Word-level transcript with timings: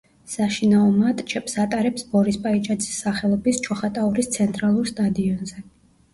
საშინაო 0.35 0.85
მატჩებს 1.01 1.53
ატარებს 1.63 2.05
ბორის 2.13 2.39
პაიჭაძის 2.47 2.97
სახელობის 3.03 3.61
ჩოხატაურის 3.69 4.33
ცენტრალურ 4.39 4.91
სტადიონზე. 4.95 5.63